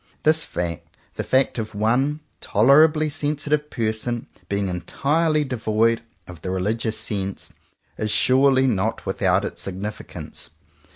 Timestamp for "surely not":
8.09-9.05